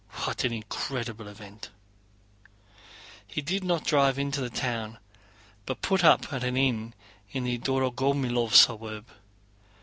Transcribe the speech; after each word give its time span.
"What 0.23 0.43
an 0.43 0.51
incredible 0.51 1.27
event!" 1.27 1.69
He 3.27 3.39
did 3.43 3.63
not 3.63 3.85
drive 3.85 4.17
into 4.17 4.41
the 4.41 4.49
town, 4.49 4.97
but 5.67 5.83
put 5.83 6.03
up 6.03 6.33
at 6.33 6.43
an 6.43 6.57
inn 6.57 6.95
in 7.31 7.43
the 7.43 7.59
Dorogomílov 7.59 8.51
suburb. 8.55 9.05